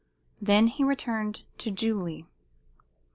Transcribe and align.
Then 0.41 0.65
he 0.65 0.83
returned 0.83 1.43
to 1.59 1.69
Julie. 1.69 2.25